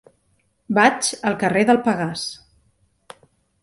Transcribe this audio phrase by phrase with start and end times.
[0.77, 2.27] Vaig al carrer del Pegàs.